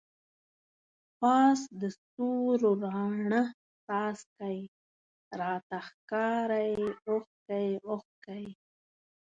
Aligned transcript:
پاس 1.19 1.59
دستورو 1.81 2.71
راڼه 2.85 3.43
څاڅکی، 3.85 4.57
راته 5.39 5.77
ښکاری 5.87 6.73
اوښکی 7.07 7.69
اوښکی 7.87 8.45